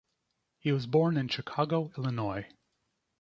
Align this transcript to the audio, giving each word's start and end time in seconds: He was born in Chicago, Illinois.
He 0.57 0.71
was 0.71 0.87
born 0.87 1.15
in 1.15 1.27
Chicago, 1.27 1.91
Illinois. 1.95 2.47